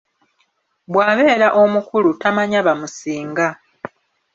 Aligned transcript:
Bw'abeera 0.91 1.47
omukulu, 1.63 2.09
tamanya 2.21 2.59
bamusinga. 2.67 3.47